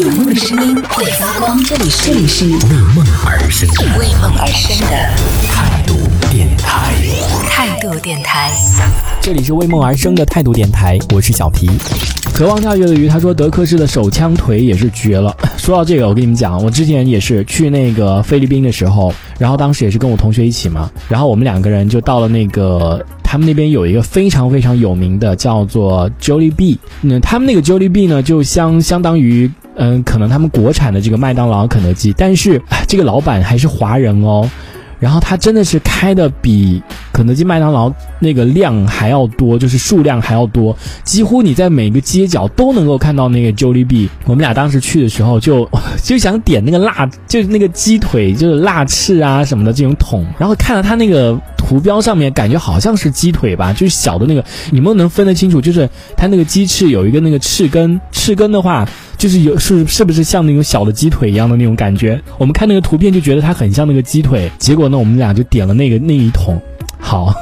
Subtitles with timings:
[0.00, 2.54] 有梦的声音会发光，这里是这里是为
[2.94, 4.96] 梦而生的为梦而生的
[5.52, 5.94] 态度
[6.30, 6.94] 电台。
[7.50, 8.50] 态度电台。
[9.20, 11.68] 这里是为梦而生的态度电台，我是小皮。
[12.32, 15.36] 渴望跳跃的鱼他说德克士的手枪腿也是绝了。
[15.58, 29.50] 说到这个，我跟你们讲，我之前也是去那个菲律宾的时候，然后当时也是跟我同学一起嘛，然后我们两个人就到了那个他们那边有一个非常非常有名的叫做 Jollibee，那他们那个 Jollibee 呢就相相当于。
[29.76, 34.48] 嗯，可能他们国产的这个麦当劳、肯德基，但是这个老板还是华人哦。
[34.98, 36.80] 然后他真的是开的比
[37.12, 44.08] 肯德基、麦当劳那个量还要多，就是数量还要多，几乎你在每个街角都能够看到那个 Jollibee。
[44.26, 45.68] 我们俩当时去的时候就
[46.04, 51.36] 就想点那个辣，就是那个鸡腿，就是辣翅啊什么的这种桶，然后看到他那个
[51.72, 55.58] 图标上面，感觉好像是鸡腿吧，就是小的那个，你们能分得清楚？
[55.58, 58.86] 就是它那个鸡翅有一个那个翅根，翅根的话。
[59.18, 62.20] 就是有是是不是像那种小的鸡腿一样的那种感觉？
[62.38, 66.60] 我们看那个图片就觉得它很像那个鸡腿，结果呢，我们俩就点了那个那一桶，
[66.98, 67.32] 好，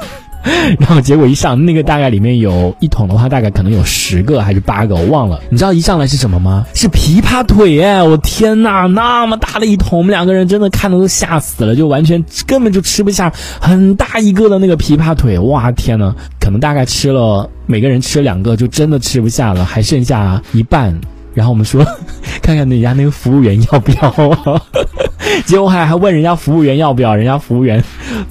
[0.79, 5.39] 然后结果一上那个大概里面有一桶的话，大概可能有十个还是八个，我忘了。
[5.49, 6.65] 你知道一上来是什么吗？
[6.73, 8.01] 是琵琶腿哎！
[8.01, 16.15] 我天哪，那么大的一桶，我们两个人真的看的都吓死了，就完全根本就吃不下很大一个的那个琵琶腿，哇天哪！
[16.39, 20.99] 可能大概吃了每个人吃了两个，就真的吃不下了，还剩下一半。
[21.33, 21.81] 然后我们说，
[22.43, 24.61] 看看人家那个服务员要不要，
[25.45, 27.81] 结果还还问人家服务员要不要，人家服务员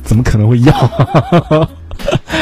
[0.03, 1.71] 怎么可能会要？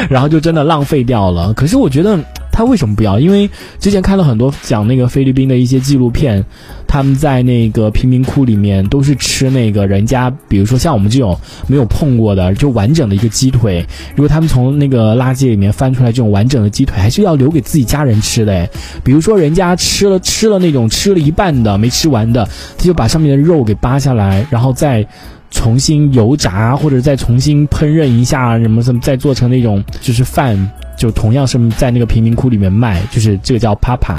[0.09, 1.53] 然后就真的浪费掉了。
[1.55, 2.19] 可是我觉得。
[2.51, 3.21] 他为什么不要？
[3.21, 6.45] 因为之前看了很多讲那个菲律宾的一些纪录片，
[6.89, 13.87] 他们在那个贫民窟里面都是吃那个人家，比如说像我们这种没有碰过的，就完整的一个鸡腿。
[14.17, 18.69] 如果他们从那个垃圾里面翻出来这种完整的鸡腿，还是要留给自己家人吃的。
[19.05, 22.45] 比如说人家吃了吃了那种吃了一半的没吃完的，
[22.77, 25.07] 他就把上面的肉给扒下来，然后再
[25.51, 30.71] 重新油炸或者再重新烹饪一下，什么什么再做成那种就是饭。
[30.97, 34.17] 就同样是在那个贫民窟里面卖，就是这个叫 Papa，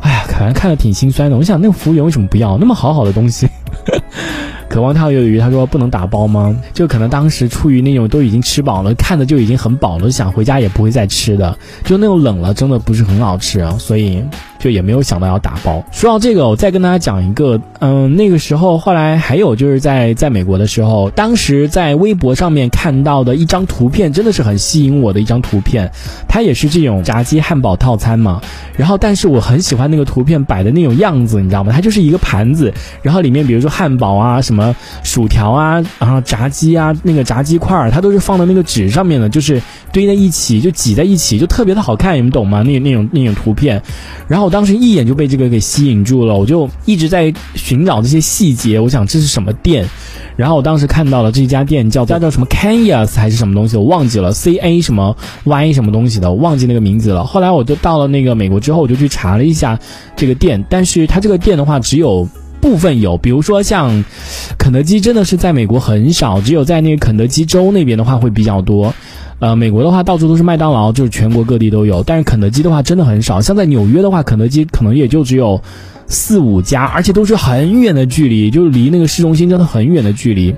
[0.00, 1.36] 哎呀，反正看着挺心酸的。
[1.36, 3.48] 我想那个服务员为什么不要那么好好的东西？
[4.70, 6.56] 渴望跳鱿鱼，他说不能打包吗？
[6.72, 14.22] 就可能当时出于那种都已经吃饱了，看着就已经很饱了，想回家也不会再吃的，就那种冷了真的不是很好吃，所以。
[14.64, 15.84] 就也没有想到要打包。
[15.92, 25.92] 说到这个，我再跟大家讲一个，嗯，那个时候后来还有就是在在美国的时候，当时在微博上面看到的一张图片，真的是很吸引我的一张图片。
[26.26, 28.40] 它也是这种炸鸡汉堡套餐嘛。
[28.74, 31.70] 然后，但是我很喜欢那个图片摆的那种样子，你知道吗？
[31.70, 39.60] 它就是一个盘子，然后里面比如说汉堡啊、什么薯条啊、然后炸鸡啊，那个炸鸡块儿，它都是放到那个纸上面的，就是
[39.94, 42.62] 堆在一起，就挤在一起，就特别的好看，你们懂吗？
[42.62, 43.80] 那那种那种图片，
[44.26, 44.54] 然后我。
[44.54, 48.78] 当时一眼就被这个给吸引住了，我就一直在寻找这些细节。
[48.78, 49.84] 我想这是什么店？
[50.36, 57.24] 然后我当时看到了这家店叫叫叫什么 Canyas 还是什么东西，我忘记了 C A 什么 Y 什么东西的，我忘记那个名字了。
[57.24, 59.76] 后来我就到了那个美国之后，我就去查了一下
[60.14, 62.28] 这个店，但是它这个店的话只有
[62.64, 64.02] 部分有，比如说像
[64.56, 68.90] 肯德基真的是在美国很少，只有在那个肯德基州那边的话会比较多。
[69.38, 72.02] 呃，美国的话到处都是麦当劳，就是全国各地都有。
[72.02, 75.60] 但是肯德基的话真的很少，像在纽约的话，肯德基可能也就只有
[76.06, 80.54] 四五家，而且都是很远的距离，就是离那个市中心真的很远的距离。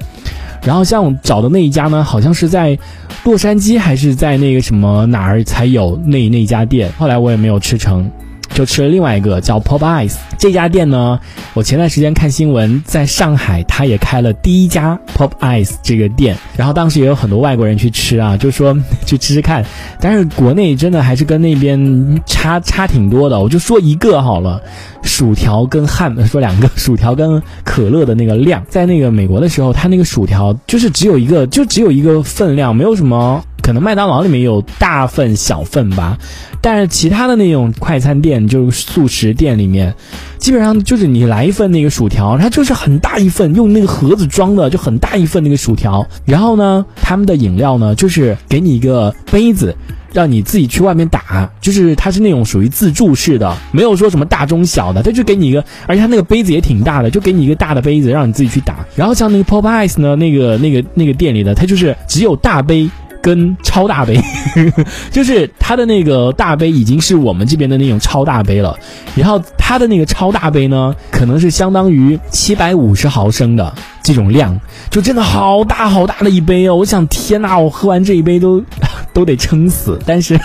[0.62, 2.78] 然后像找的那一家呢，好像是在
[3.24, 6.88] 洛杉矶还是在那个什么哪儿才有那那家店。
[6.96, 8.08] 后来我也没有吃成。
[8.56, 11.20] 就吃了另外一个叫 Pop Ice 这家店呢，
[11.52, 18.74] 我前段时间看新闻，在上海它也开了第一家 Pop Ice 这个店，然后当时也有很多外国人去吃啊，就说
[19.04, 19.62] 去吃吃看，
[20.00, 23.38] 但是国内真的还是跟那边差差挺多的。
[23.38, 24.58] 我就说一个好了，
[25.02, 33.44] 薯条跟汉 说两个薯条跟可乐的那个量，在那个美国的时候，它那个薯条就是只有一个，就只有一个分量，没有什么。
[33.62, 36.16] 可能麦当劳里面有大份小份吧，
[36.60, 39.94] 但是其他的那种快餐店，就是速食店里面，
[40.38, 46.06] 基本上就是你来一份那个薯条，它就是很大一份，用那个盒子装的，就很大一份那个薯条。
[46.24, 49.74] 然后呢，他们的饮料呢，就是给你一个杯子，
[50.12, 58.84] 让你自己去外面打，就是它是那种属于自助式的，没有说什么大中小的，他就给你一个，而且他那个杯子也挺大的，就给你一个大的杯子，让你自己去打。
[58.94, 62.88] 然后像那个 Pop Ice 呢，那个那个那个店里的，它就是只有大杯。
[63.26, 64.16] 跟超大杯，
[65.10, 68.78] 就是它的那个大杯已经是我们这边的那种超大杯了，
[69.16, 74.56] 然后它的那个超大杯呢，可能是相当于七百五十毫升的这种量，
[74.90, 76.76] 就真的好大好大的一杯哦！
[76.76, 78.62] 我想，天呐，我喝完这一杯都
[79.12, 79.98] 都得撑死。
[80.06, 80.38] 但是，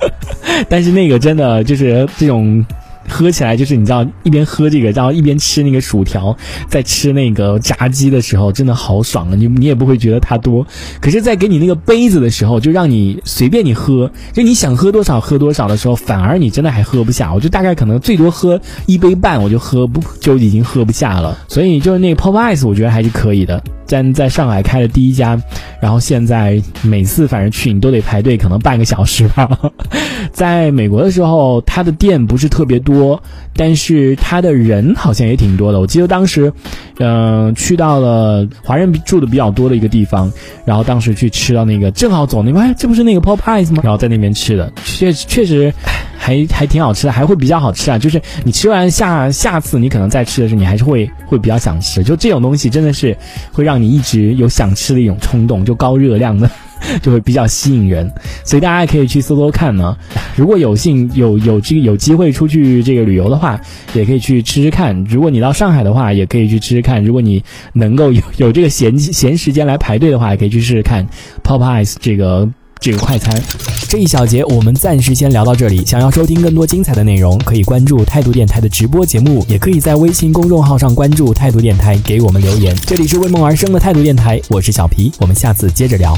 [0.66, 2.64] 但是那个真的就是这种。
[3.08, 6.36] 喝起来就是你知道一边喝这个，然后一边吃那个薯条，
[6.68, 9.34] 在吃那个炸鸡的时候，真的好爽啊！
[9.34, 10.66] 你你也不会觉得它多，
[11.00, 17.32] 可是，在给你那个杯子的时候，就让你随便你喝，就你想喝多少喝多少的时候，反而你真的还喝不下。
[17.32, 21.36] 我就大概可能最多喝一杯半，我就喝不就已经喝不下了。
[21.48, 23.62] 所以就是那个 Pop Ice，我觉得还是可以的。
[23.86, 25.40] 在在上海开的第一家，
[25.80, 29.48] 然后现在每次反正去你都得排队，可能半个小时吧。
[30.32, 33.22] 在美国的时候，他的店不是特别多，
[33.54, 35.78] 但是他的人好像也挺多的。
[35.78, 36.52] 我记得当时，
[36.98, 40.32] 嗯，去到了华人住的比较多的一个地方，
[40.64, 43.80] 然后当时去吃到那个，正好走那块，这不是那个 Pop Eyes 吗？
[43.84, 45.72] 然后在那边吃的，确确实
[46.18, 47.98] 还还挺好吃的，还会比较好吃啊。
[47.98, 52.02] 就是你吃完下下次你可能再吃的时候，你还是会会比较想吃。
[52.02, 53.16] 就这种东西真的是
[53.52, 56.48] 会让让你一直有想吃的一种冲动，就高热量的。
[57.00, 58.12] 就会比较吸引人，
[58.44, 59.96] 所以大家可以去搜搜看呢。
[60.36, 63.58] 如果有幸有有这个有机会出去这个旅游的话，
[63.94, 64.94] 也可以去吃吃看。
[65.08, 67.02] 如果你到上海的话，也可以去吃吃看。
[67.02, 67.42] 如果你
[67.72, 71.08] 能够有有这个闲闲时间来排队的话，也可以去试试看
[71.42, 72.46] Popeyes 这个
[72.84, 73.42] 这个快餐。
[73.88, 75.82] 这一小节我们暂时先聊到这里。
[75.86, 82.76] 想要收听更多精彩的内容，可以关注态度电台的直播节目，也可以在微信公众号上关注态度电台，给我们留言。
[82.84, 86.14] 这里是为梦而生的态度电台，我是小皮，我们下次接着聊。